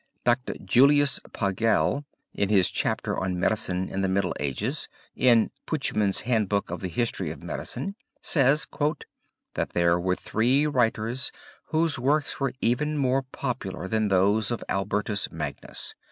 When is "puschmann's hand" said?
5.67-6.49